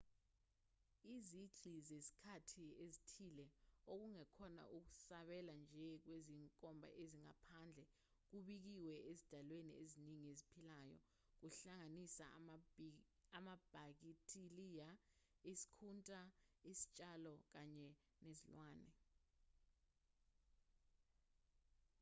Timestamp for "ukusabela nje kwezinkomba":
4.77-6.87